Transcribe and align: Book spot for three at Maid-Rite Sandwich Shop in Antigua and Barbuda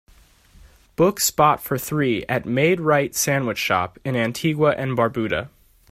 Book 0.95 1.19
spot 1.19 1.61
for 1.61 1.77
three 1.77 2.25
at 2.27 2.43
Maid-Rite 2.43 3.13
Sandwich 3.13 3.59
Shop 3.59 3.99
in 4.03 4.15
Antigua 4.15 4.71
and 4.71 4.97
Barbuda 4.97 5.49